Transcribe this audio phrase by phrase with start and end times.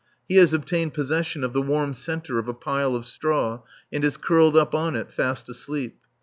[0.27, 3.59] He has obtained possession of the warm centre of a pile of straw
[3.93, 5.99] and is curled up on it fast asleep.